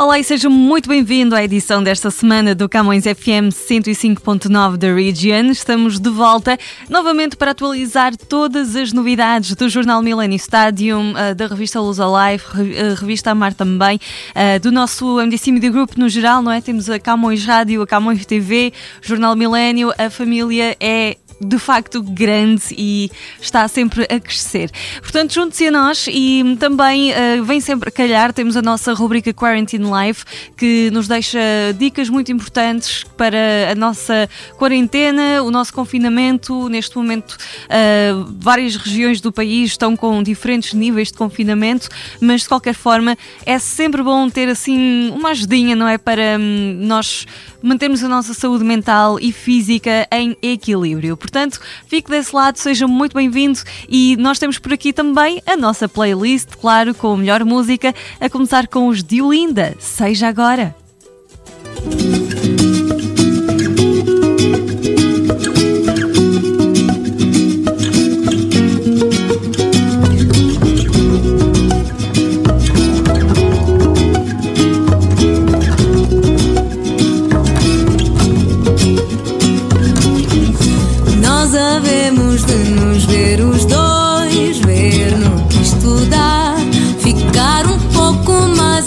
[0.00, 5.50] Olá e seja muito bem-vindo à edição desta semana do Camões FM 105.9 da Region.
[5.50, 6.58] Estamos de volta
[6.88, 12.44] novamente para atualizar todas as novidades do Jornal Millennium Stadium, eh, da revista Luz Alive,
[12.80, 14.00] a revista Amar também,
[14.34, 16.62] eh, do nosso MDC Media Group no geral, não é?
[16.62, 18.72] Temos a Camões Rádio, a Camões TV,
[19.02, 24.70] Jornal Milênio, a família é de facto grande e está sempre a crescer.
[25.00, 29.32] Portanto, junte-se a nós e também uh, vem sempre a calhar, temos a nossa rubrica
[29.32, 30.24] Quarantine Life
[30.56, 31.38] que nos deixa
[31.78, 36.68] dicas muito importantes para a nossa quarentena, o nosso confinamento.
[36.68, 41.88] Neste momento, uh, várias regiões do país estão com diferentes níveis de confinamento,
[42.20, 45.96] mas de qualquer forma é sempre bom ter assim uma ajudinha, não é?
[45.96, 47.26] Para um, nós
[47.62, 51.16] mantermos a nossa saúde mental e física em equilíbrio.
[51.16, 53.58] Portanto, fique desse lado, seja muito bem-vindo
[53.88, 58.28] e nós temos por aqui também a nossa playlist, claro, com a melhor música, a
[58.28, 59.76] começar com os Diolinda.
[59.78, 60.74] Seja agora!
[61.84, 62.39] Nós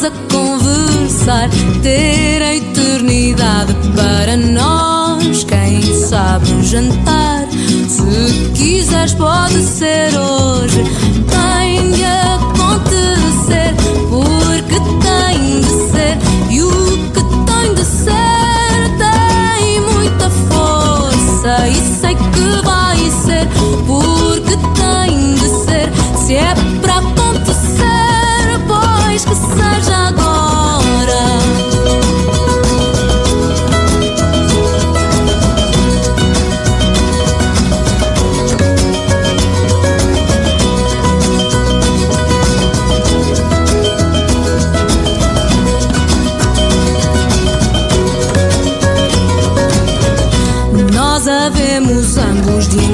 [0.02, 1.50] a conversar,
[1.84, 5.44] ter a eternidade para nós.
[5.44, 7.48] Quem sabe um jantar,
[7.88, 10.84] se quiseres, pode ser hoje.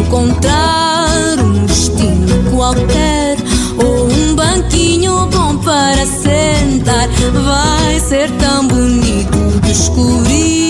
[0.10, 3.38] Encontrar um destino qualquer
[3.78, 7.08] ou um banquinho bom para sentar.
[7.46, 10.69] Vai ser tão bonito descobrir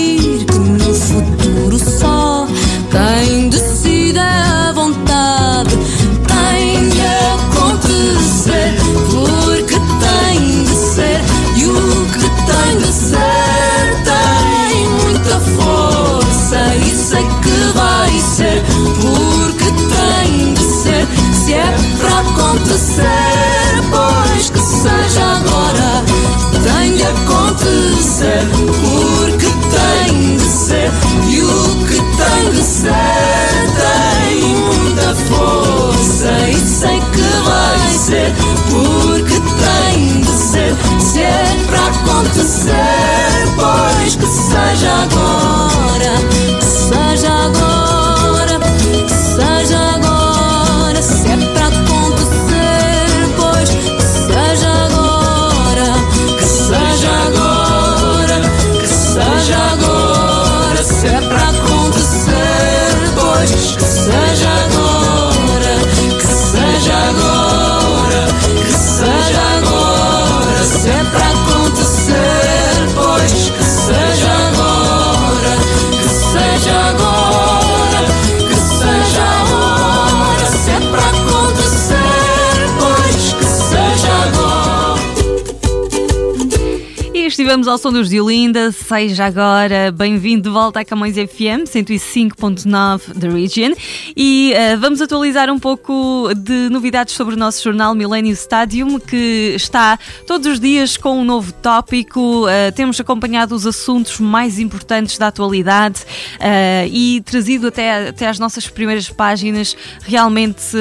[87.50, 93.28] Estivemos ao som dos Diolinda, seja agora bem-vindo de volta à Camões FM 105.9 da
[93.28, 93.72] Region
[94.16, 99.52] e eh, vamos atualizar um pouco de novidades sobre o nosso jornal Millennium Stadium que
[99.56, 99.98] está
[100.28, 105.26] todos os dias com um novo tópico, eh, temos acompanhado os assuntos mais importantes da
[105.26, 106.02] atualidade
[106.38, 110.76] eh, e trazido até, até às nossas primeiras páginas realmente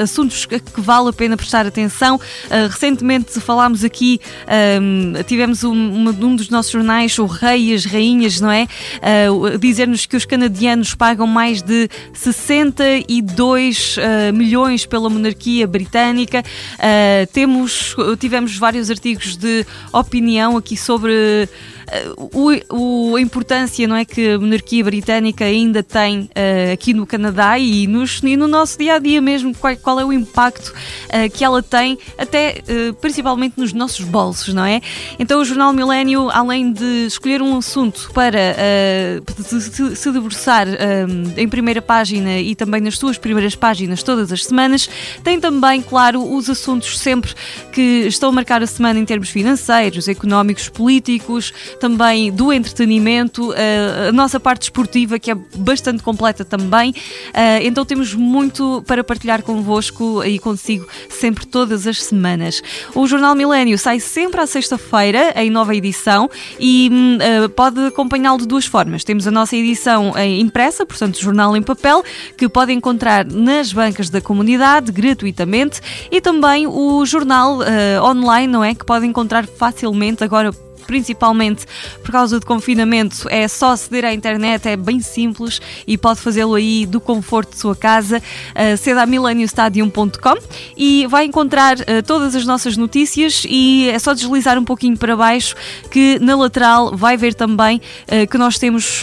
[0.00, 2.20] assuntos que que vale a pena prestar atenção.
[2.70, 8.40] Recentemente falámos aqui, ehm, tivemos um, um dos nossos jornais, o Rei e as Rainhas,
[8.40, 8.66] não é?
[9.28, 16.42] Uh, Dizer-nos que os canadianos pagam mais de 62 uh, milhões pela monarquia britânica.
[16.74, 21.48] Uh, temos, tivemos vários artigos de opinião aqui sobre
[22.16, 27.06] o, o, a importância não é, que a monarquia britânica ainda tem uh, aqui no
[27.06, 31.30] Canadá e, e, no nosso dia a dia mesmo, qual, qual é o impacto uh,
[31.32, 34.80] que ela tem, até uh, principalmente nos nossos bolsos, não é?
[35.18, 38.54] Então o Jornal Milênio, além de escolher um assunto para
[39.44, 40.66] se, se, debruçar
[41.36, 44.88] em primeira página e também nas suas primeiras páginas todas as semanas,
[45.22, 47.32] tem também, claro, os assuntos sempre
[47.72, 54.08] que estão a marcar a semana em termos financeiros, económicos, políticos, também do entretenimento, eh,
[54.10, 56.94] a nossa parte esportiva, que é bastante completa também.
[57.32, 62.62] Eh, então temos muito para partilhar convosco e consigo sempre todas as semanas.
[62.94, 68.38] O Jornal Milênio sai sempre à sexta-feira, em nova edição, e hum, eh, pode acompanhá-lo
[68.38, 69.02] de duas formas.
[69.02, 72.04] Temos a nossa edição impressa, portanto, jornal em papel,
[72.36, 75.80] que pode encontrar nas bancas da comunidade gratuitamente,
[76.10, 77.60] e também o jornal
[78.02, 78.74] online, não é?
[78.74, 80.52] Que pode encontrar facilmente agora
[80.90, 81.66] principalmente
[82.02, 86.56] por causa do confinamento, é só aceder à internet, é bem simples e pode fazê-lo
[86.56, 88.18] aí do conforto de sua casa.
[88.18, 90.34] Uh, ceda a millenniumstadium.com
[90.76, 95.16] e vai encontrar uh, todas as nossas notícias e é só deslizar um pouquinho para
[95.16, 95.54] baixo
[95.92, 99.02] que na lateral vai ver também uh, que nós temos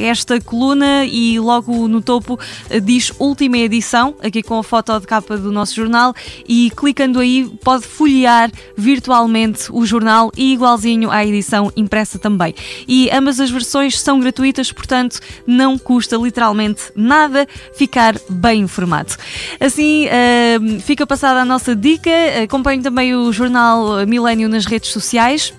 [0.00, 2.38] esta coluna e logo no topo
[2.82, 6.14] diz última edição, aqui com a foto de capa do nosso jornal
[6.48, 12.54] e clicando aí pode folhear virtualmente o jornal e igualzinho à edição impressa também.
[12.86, 19.14] E ambas as versões são gratuitas, portanto não custa literalmente nada ficar bem informado.
[19.60, 22.10] Assim, uh, fica passada a nossa dica.
[22.42, 25.52] Acompanhe também o jornal Milênio nas redes sociais.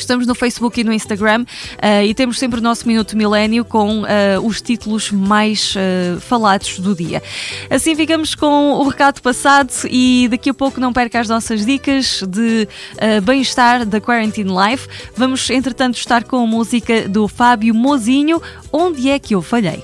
[0.00, 4.02] Estamos no Facebook e no Instagram uh, e temos sempre o nosso Minuto Milênio com
[4.02, 4.06] uh,
[4.44, 7.22] os títulos mais uh, falados do dia.
[7.70, 12.22] Assim ficamos com o recado passado e daqui a pouco não perca as nossas dicas
[12.28, 12.68] de
[13.22, 14.88] bem-estar da Quarantine Life.
[15.16, 18.40] Vamos, entretanto, estar com a música do Fábio Mozinho,
[18.72, 19.82] Onde é que eu falhei?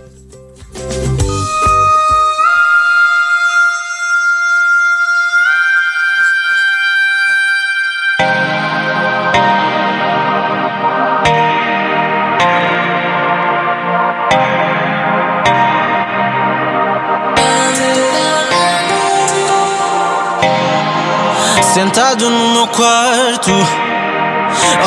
[21.73, 23.51] Sentado no meu quarto,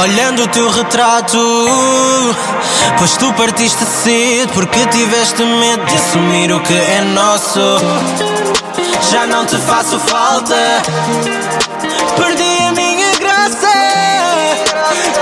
[0.04, 1.40] olhando o teu retrato.
[3.00, 7.60] Pois tu partiste cedo porque tiveste medo de assumir o que é nosso.
[9.12, 10.56] Já não te faço falta,
[12.18, 13.68] perdi a minha graça.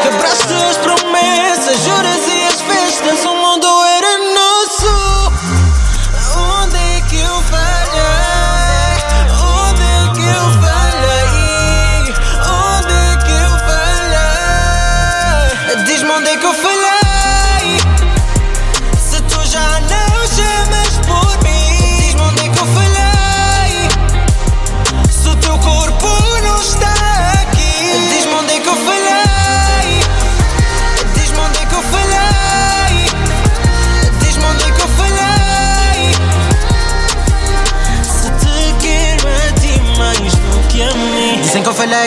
[0.03, 0.77] Quebraste as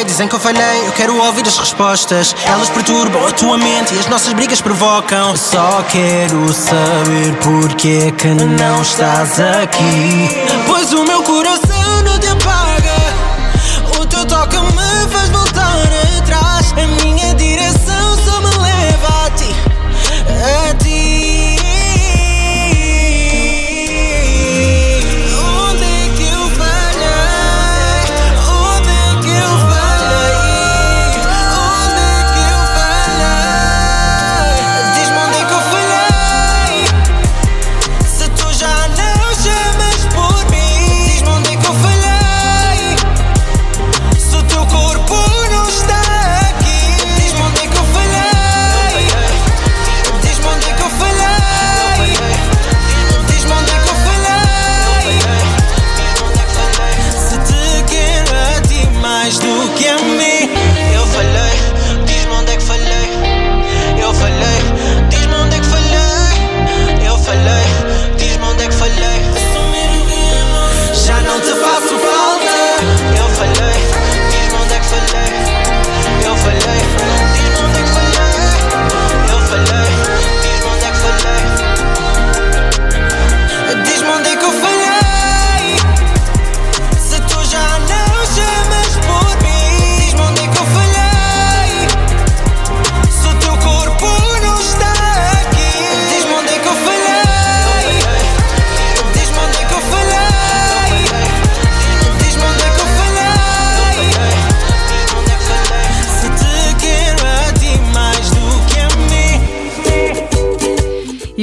[0.06, 0.86] dizem que eu falhei.
[0.86, 2.34] Eu quero ouvir as respostas.
[2.46, 5.30] Elas perturbam a tua mente e as nossas brigas provocam.
[5.30, 10.28] Eu só quero saber porque é que não estás aqui.
[10.66, 11.15] Pois o meu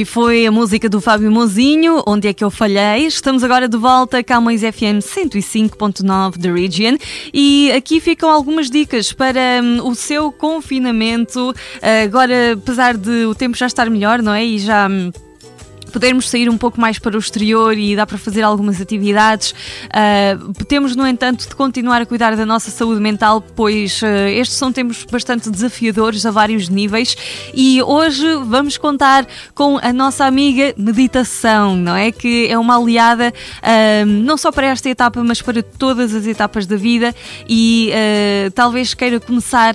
[0.04, 3.06] foi a música do Fábio Mozinho, Onde é que eu falhei?
[3.06, 6.96] Estamos agora de volta Camões FM 105.9 da Region
[7.32, 11.54] e aqui ficam algumas dicas para um, o seu confinamento.
[12.04, 14.44] Agora, apesar de o tempo já estar melhor, não é?
[14.44, 14.88] E já.
[14.88, 15.10] Um,
[15.94, 19.52] podermos sair um pouco mais para o exterior e dá para fazer algumas atividades.
[19.52, 24.58] Uh, temos, no entanto, de continuar a cuidar da nossa saúde mental, pois uh, estes
[24.58, 27.16] são tempos bastante desafiadores a vários níveis
[27.54, 29.24] e hoje vamos contar
[29.54, 32.10] com a nossa amiga meditação, não é?
[32.10, 36.66] Que é uma aliada uh, não só para esta etapa, mas para todas as etapas
[36.66, 37.14] da vida
[37.48, 37.92] e
[38.54, 39.74] talvez queira começar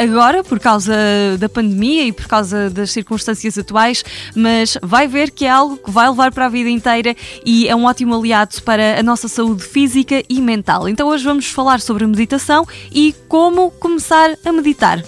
[0.00, 0.94] agora por causa
[1.38, 4.04] da pandemia e por causa das circunstâncias atuais,
[4.34, 7.66] mas vai ver que que é algo que vai levar para a vida inteira e
[7.66, 10.88] é um ótimo aliado para a nossa saúde física e mental.
[10.88, 15.02] Então hoje vamos falar sobre a meditação e como começar a meditar.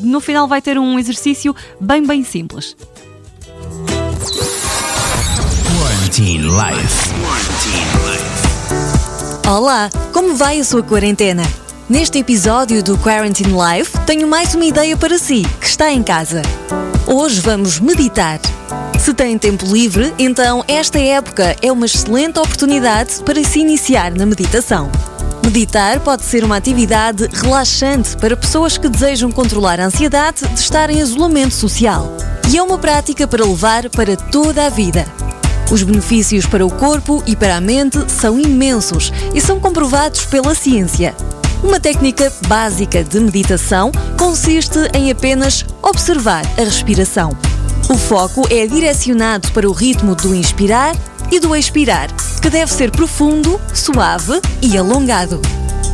[0.00, 2.76] No final vai ter um exercício bem bem simples.
[5.76, 7.10] Quarantine Life.
[9.48, 11.42] Olá, como vai a sua quarentena?
[11.88, 16.42] Neste episódio do Quarantine Life, tenho mais uma ideia para si, que está em casa.
[17.08, 18.38] Hoje vamos meditar.
[19.00, 24.26] Se tem tempo livre, então esta época é uma excelente oportunidade para se iniciar na
[24.26, 24.90] meditação.
[25.42, 30.90] Meditar pode ser uma atividade relaxante para pessoas que desejam controlar a ansiedade de estar
[30.90, 32.14] em isolamento social.
[32.52, 35.06] E é uma prática para levar para toda a vida.
[35.70, 40.54] Os benefícios para o corpo e para a mente são imensos e são comprovados pela
[40.54, 41.14] ciência.
[41.64, 47.30] Uma técnica básica de meditação consiste em apenas observar a respiração.
[47.90, 50.94] O foco é direcionado para o ritmo do inspirar
[51.28, 52.08] e do expirar,
[52.40, 55.42] que deve ser profundo, suave e alongado.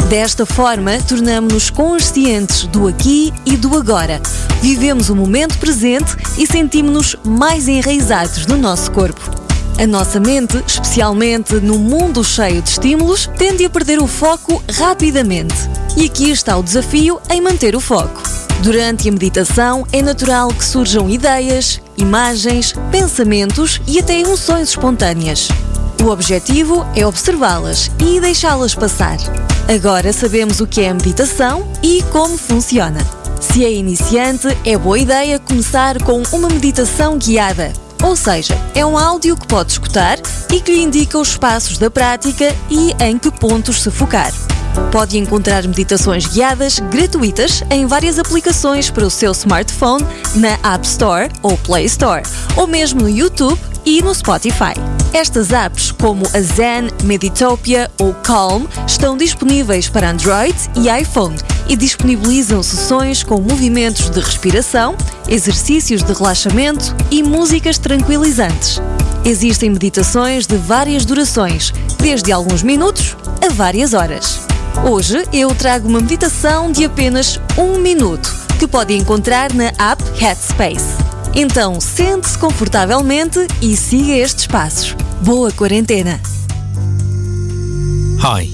[0.07, 4.21] Desta forma, tornamos-nos conscientes do aqui e do agora.
[4.61, 9.31] Vivemos o momento presente e sentimos-nos mais enraizados no nosso corpo.
[9.79, 15.55] A nossa mente, especialmente no mundo cheio de estímulos, tende a perder o foco rapidamente.
[15.97, 18.46] E aqui está o desafio em manter o foco.
[18.63, 25.49] Durante a meditação, é natural que surjam ideias, imagens, pensamentos e até emoções espontâneas.
[26.03, 29.19] O objetivo é observá-las e deixá-las passar.
[29.69, 33.01] Agora sabemos o que é a meditação e como funciona.
[33.41, 37.73] Se é iniciante, é boa ideia começar com uma meditação guiada.
[38.03, 40.19] Ou seja, é um áudio que pode escutar
[40.53, 44.33] e que lhe indica os passos da prática e em que pontos se focar.
[44.91, 50.05] Pode encontrar meditações guiadas gratuitas em várias aplicações para o seu smartphone
[50.35, 52.23] na App Store ou Play Store,
[52.57, 54.75] ou mesmo no YouTube e no Spotify.
[55.13, 61.37] Estas apps, como a Zen, Meditopia ou Calm, estão disponíveis para Android e iPhone
[61.69, 64.97] e disponibilizam sessões com movimentos de respiração,
[65.29, 68.81] exercícios de relaxamento e músicas tranquilizantes.
[69.25, 74.41] Existem meditações de várias durações, desde alguns minutos a várias horas.
[74.85, 80.97] Hoje eu trago uma meditação de apenas um minuto que pode encontrar na app Headspace.
[81.35, 84.95] Então sente-se confortavelmente e siga estes passos.
[85.25, 86.21] Boa quarentena!
[88.21, 88.49] Hi.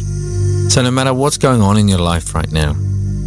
[0.70, 2.74] So, no matter what's going on in your life right now,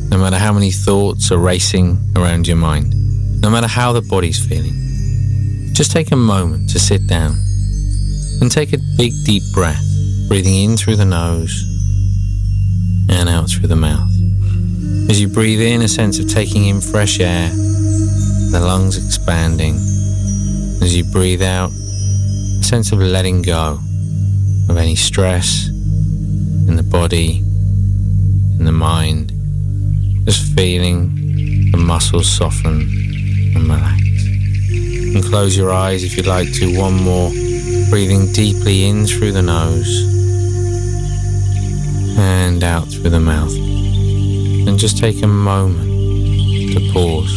[0.10, 2.96] no matter how many thoughts are racing around your mind,
[3.42, 4.74] no matter how the body's feeling,
[5.74, 7.36] just take a moment to sit down
[8.42, 9.84] and take a big deep breath,
[10.28, 11.75] breathing in through the nose
[13.46, 14.10] out through the mouth.
[15.10, 19.76] As you breathe in, a sense of taking in fresh air, the lungs expanding.
[20.82, 23.80] As you breathe out, a sense of letting go
[24.70, 27.38] of any stress in the body,
[28.58, 29.32] in the mind,
[30.26, 32.82] just feeling the muscles soften
[33.56, 34.02] and relax.
[35.16, 36.80] And close your eyes if you'd like to.
[36.80, 37.30] One more.
[37.92, 40.25] Breathing deeply in through the nose
[42.18, 43.54] and out through the mouth.
[43.56, 45.90] And just take a moment
[46.74, 47.34] to pause.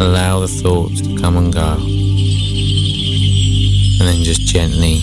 [0.00, 1.74] Allow the thoughts to come and go.
[3.98, 5.00] And then just gently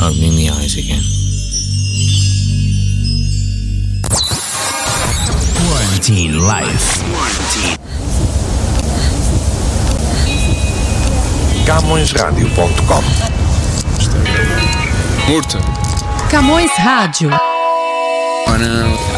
[0.00, 1.02] opening the eyes again.
[5.56, 7.02] Quarantine Life.
[11.64, 13.04] CamõesRádio.com
[15.28, 15.58] Murta.
[16.28, 17.51] Camões Rádio.
[18.46, 19.11] Oh não.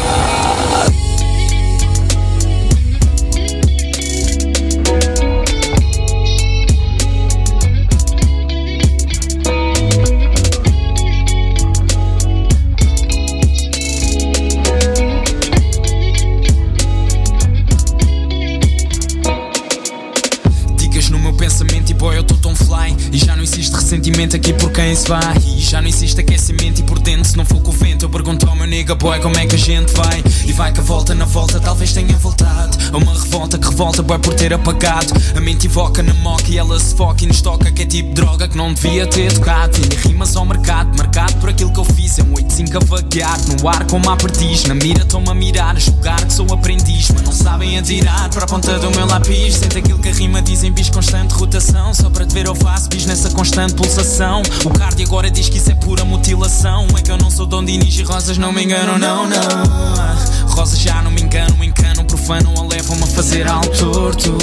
[24.15, 25.35] Feito aqui por quem se vai.
[25.45, 28.09] E já não existe aquecimento e por dentro, se não for com o vento, eu
[28.09, 30.23] pergunto ao meu nigga boy como é que a gente vai.
[30.45, 32.77] E vai que a volta na volta, talvez tenha voltado.
[32.93, 35.13] A uma revolta que revolta, boy, por ter apagado.
[35.35, 38.13] A mente invoca na moca e ela se foca e nos toca, que é tipo
[38.13, 39.77] droga que não devia ter tocado.
[39.77, 42.04] Vinha rimas ao mercado, marcado por aquilo que eu fiz.
[42.17, 44.63] É um 8-5 a no ar como a perdiz.
[44.65, 47.09] Na mira estão-me a mirar, a julgar que sou aprendiz.
[47.11, 49.55] Mas não sabem atirar para a ponta do meu lápis.
[49.55, 51.93] Sente aquilo que a rima diz em bis constante rotação.
[51.93, 54.41] Só para te ver eu faço bis nessa constante pulsação.
[54.63, 56.87] O card agora diz que isso é pura mutilação.
[56.97, 60.47] É que eu não sou Dom Dinis e rosas não me enganam, não, não.
[60.49, 64.37] Rosas já não me enganam, encanam, profanam ou levam-me a fazer algo torto.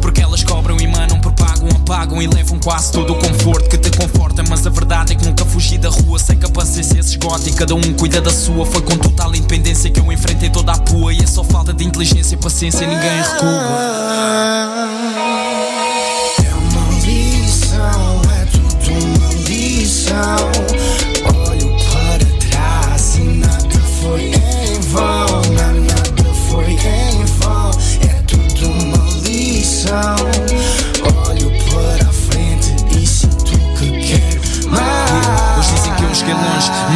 [0.00, 3.90] Porque elas cobram e manam, propagam, apagam e levam quase todo o conforto que te
[3.96, 4.44] conforta.
[4.48, 6.46] Mas a verdade é que nunca fugi da rua, sei que
[6.80, 8.66] a paciência se e cada um cuida da sua.
[8.66, 11.12] Foi com total independência que eu enfrentei toda a pua.
[11.12, 13.48] E é só falta de inteligência e paciência, ninguém recua.
[16.38, 20.65] É uma lição, é tudo uma lição.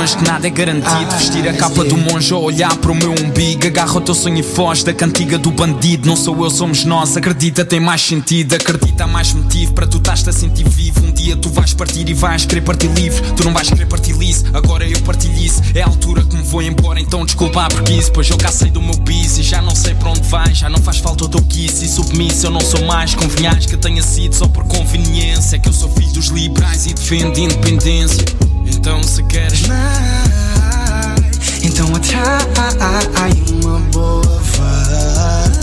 [0.01, 1.15] Mas que nada é garantido.
[1.15, 3.67] Vestir a capa do monge ou olhar para o meu umbigo.
[3.67, 6.09] Agarra o teu sonho e foge da cantiga do bandido.
[6.09, 7.19] Não sou eu, somos nós.
[7.19, 8.55] Acredita, tem mais sentido.
[8.55, 11.05] Acredita, há mais motivo para tu estás a sentir vivo.
[11.05, 13.21] Um dia tu vais partir e vais querer partir livre.
[13.37, 15.61] Tu não vais querer partir liso, agora eu partilho isso.
[15.75, 18.11] É a altura que me vou embora, então desculpa a preguiça.
[18.11, 20.55] Pois eu cá sei do meu bis e já não sei para onde vai.
[20.55, 22.47] Já não faz falta o teu kiss e submisso.
[22.47, 25.59] Eu não sou mais convenhais que tenha sido só por conveniência.
[25.59, 28.50] Que eu sou filho dos liberais e defendo independência.
[28.81, 29.69] Então se queres
[31.63, 31.95] Então
[32.97, 33.31] atrai
[33.63, 35.61] uma boa vibe.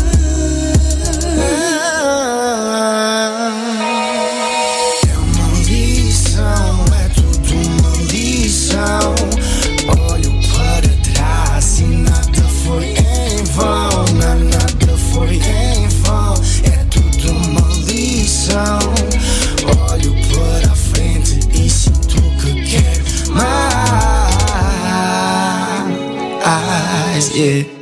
[26.48, 27.30] Mais.
[27.36, 27.77] Yeah.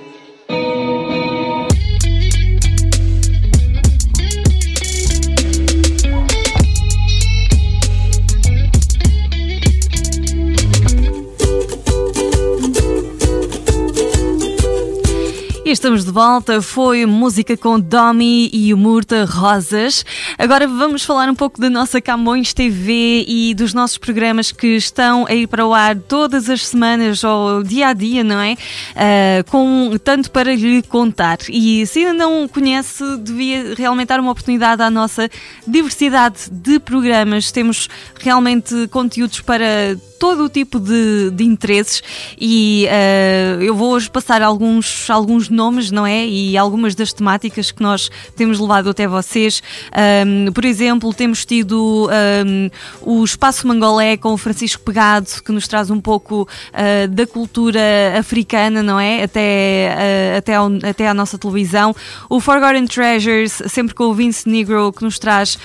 [15.75, 16.61] Estamos de volta.
[16.61, 20.05] Foi música com Domi e o Murta Rosas.
[20.37, 25.25] Agora vamos falar um pouco da nossa Camões TV e dos nossos programas que estão
[25.27, 28.55] a ir para o ar todas as semanas ou dia a dia, não é?
[28.95, 31.39] Ah, com tanto para lhe contar.
[31.49, 35.29] E se ainda não conhece, devia realmente dar uma oportunidade à nossa
[35.67, 37.51] diversidade de programas.
[37.51, 37.89] Temos
[38.21, 42.01] realmente conteúdos para todo o tipo de, de interesses
[42.39, 46.25] e eh, eu vou hoje passar alguns, alguns nomes, não é?
[46.25, 49.61] E algumas das temáticas que nós temos levado até vocês.
[49.91, 52.69] Ahm, por exemplo, temos tido ahm,
[53.01, 57.79] o Espaço Mangolé com o Francisco Pegado, que nos traz um pouco ah, da cultura
[58.17, 59.23] africana, não é?
[59.23, 59.95] Até,
[60.35, 61.95] ah, até, ao- até à nossa televisão.
[62.29, 65.57] O Forgotten Treasures, sempre com o Vince Negro, que nos traz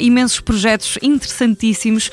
[0.00, 2.10] imensos projetos interessantíssimos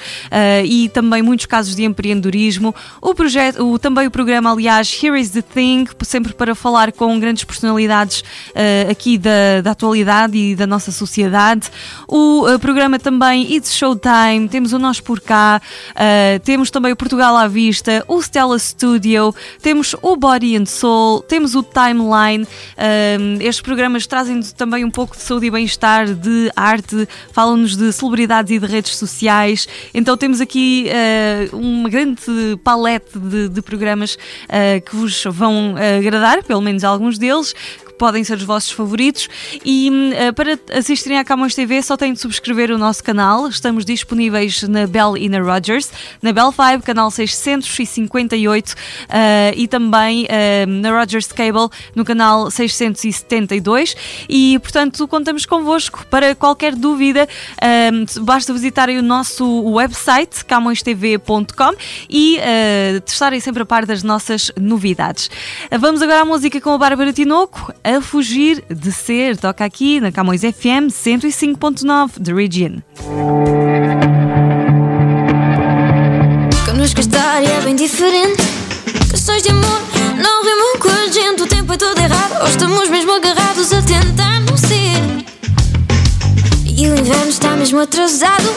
[0.65, 2.73] e também muitos casos de empreendedorismo.
[3.01, 7.19] O projeto, o, também o programa, aliás, Here is the Thing, sempre para falar com
[7.19, 8.23] grandes personalidades
[8.55, 11.69] ah, aqui da, da atualidade e da nossa sociedade.
[12.07, 15.61] O ah, programa também It's Showtime, temos o Nós Por Cá,
[15.95, 21.21] ah, temos também o Portugal à Vista, o Stella Studio, temos o Body and Soul,
[21.21, 22.47] temos o Timeline.
[23.39, 28.51] Estes programas trazem-nos também um pouco de saúde e bem-estar, de arte, falam-nos de celebridades
[28.51, 29.67] e de redes sociais.
[29.93, 30.89] Então temos aqui
[31.59, 32.21] uma grande
[32.63, 34.17] palete de, de programas
[34.47, 37.53] ah, que vos vão agradar, pelo menos alguns deles.
[37.99, 39.27] Podem ser os vossos favoritos
[39.65, 43.49] e ah, para assistirem à Camões TV só têm de subscrever o nosso canal.
[43.49, 48.73] Estamos disponíveis na Bell e na Rogers, na Bell 5, canal 658
[49.09, 53.97] ah, e também ah, na Rogers Cable no canal 672
[54.29, 57.27] e portanto contamos convosco para qualquer dúvida
[58.21, 61.73] basta visitarem o nosso website camõestv.com
[62.09, 65.29] e ah, estarem sempre a par das nossas novidades.
[65.77, 70.11] Vamos agora à música com a Bárbara Tinoco, a fugir de ser, toca aqui na
[70.11, 72.81] Camões FM 105.9 The Region.
[76.65, 78.43] Connosco história é bem diferente.
[79.09, 79.81] Questões de amor
[80.21, 81.41] não rimam com a gente.
[81.41, 82.41] O tempo é todo errado.
[82.41, 85.25] Ou estamos mesmo agarrados a tentar não ser.
[86.65, 88.53] E o inverno está mesmo atrasado.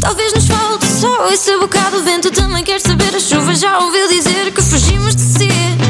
[0.00, 2.30] Talvez nos falte só esse bocado de vento.
[2.30, 3.54] Também quer saber a chuva.
[3.54, 5.85] Já ouviu dizer que fugimos de ser.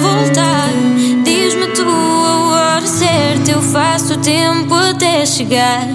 [0.00, 0.70] Voltar.
[1.24, 5.86] Diz-me tu a hora certa, eu faço tempo até chegar.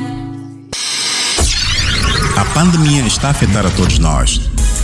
[2.37, 4.48] A pandemia está a afetar a todos nós.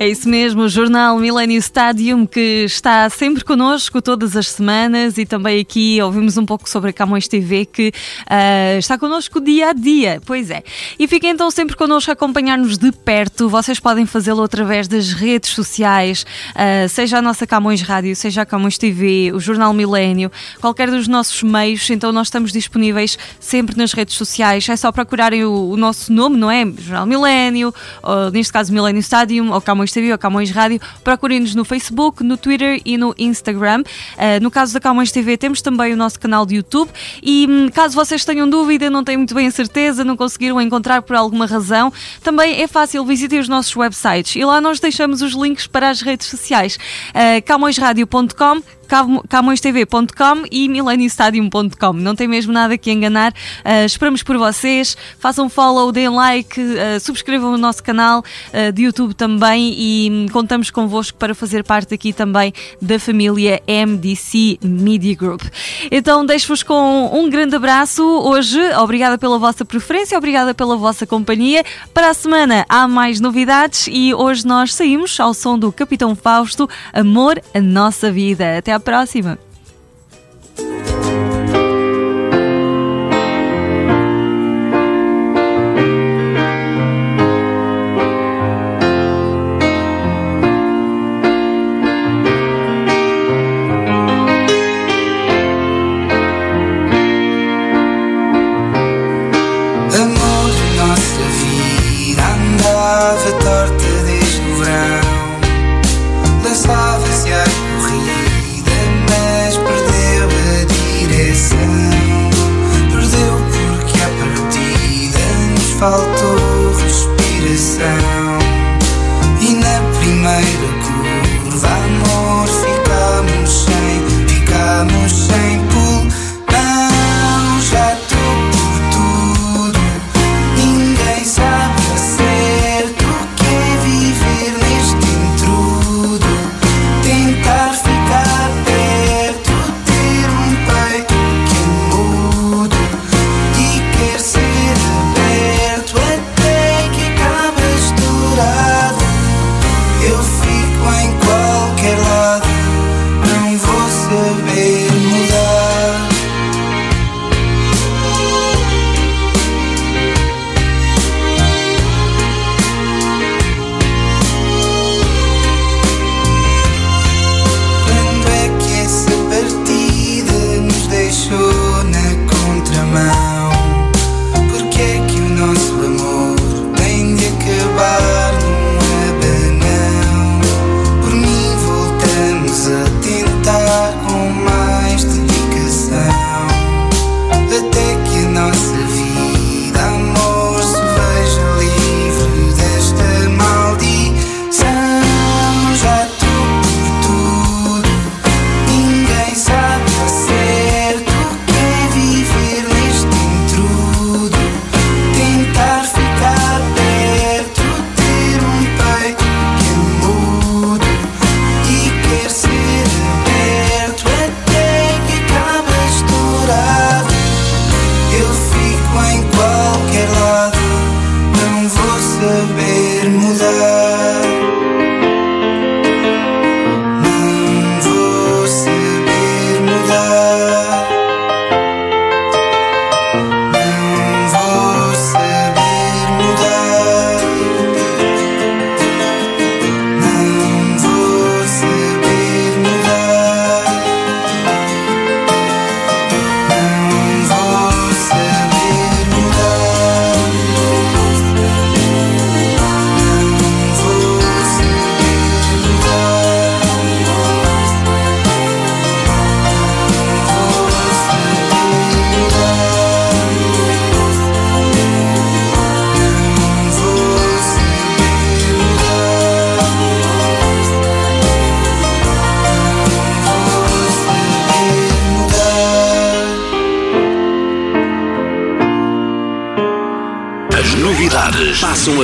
[0.00, 5.26] É isso mesmo, o jornal Millennium Stadium que está sempre connosco todas as semanas e
[5.26, 7.90] também aqui ouvimos um pouco sobre a Camões TV que
[8.30, 10.62] ah, está connosco dia a dia, pois é.
[11.00, 15.50] E fiquem então sempre connosco a acompanhar-nos de perto, vocês podem fazê-lo através das redes
[15.50, 20.30] sociais, ah, seja a nossa Camões Rádio, seja a Camões TV, o Jornal Milênio,
[20.60, 25.44] qualquer dos nossos meios, então nós estamos disponíveis sempre nas redes sociais, é só procurarem
[25.44, 26.64] o, o nosso nome, não é?
[26.64, 27.08] Jornal
[28.04, 32.36] ou, neste caso Millennium Stadium ou Camões Camões ou Camões Rádio, procurem-nos no Facebook, no
[32.36, 33.82] Twitter e no Instagram.
[33.82, 36.90] Uh, no caso da Camões TV, temos também o nosso canal de YouTube
[37.22, 41.02] e hum, caso vocês tenham dúvida, não têm muito bem a certeza, não conseguiram encontrar
[41.02, 45.32] por alguma razão, também é fácil, visitem os nossos websites e lá nós deixamos os
[45.32, 46.78] links para as redes sociais.
[47.10, 48.62] Uh, camõesradio.com
[49.28, 51.92] camõestv.com e mileniostadium.com.
[51.92, 53.32] Não tem mesmo nada que enganar.
[53.32, 54.96] Uh, esperamos por vocês.
[55.18, 60.26] Façam follow, deem like, uh, subscrevam o nosso canal uh, de YouTube também e um,
[60.28, 65.42] contamos convosco para fazer parte aqui também da família MDC Media Group.
[65.90, 68.58] Então deixo-vos com um grande abraço hoje.
[68.74, 71.64] Obrigada pela vossa preferência, obrigada pela vossa companhia.
[71.94, 76.68] Para a semana há mais novidades e hoje nós saímos ao som do Capitão Fausto,
[76.92, 78.58] Amor, a Nossa Vida.
[78.58, 79.38] Até à próxima!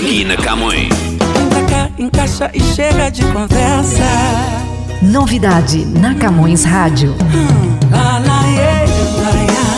[0.05, 0.93] Aqui na Camões.
[0.93, 4.03] Vem pra cá, encaixa e chega de conversa.
[5.01, 7.17] Novidade na Camões Rádio.
[7.90, 8.43] Lá, lá.
[9.23, 9.75] Lá, iá.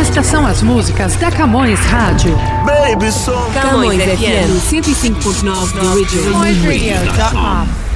[0.00, 2.36] Estas são as músicas da Camões Rádio.
[2.66, 3.50] Baby, song.
[3.54, 6.30] Camões FM 105.9 The.
[6.30, 7.87] CamõesRadio.com